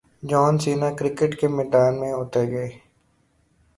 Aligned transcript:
جان 0.29 0.53
Cena 0.63 0.89
cricket 0.97 1.31
کے 1.39 1.47
میدان 1.57 1.99
میں 1.99 2.11
اتر 2.13 2.43
گئے 2.51 2.69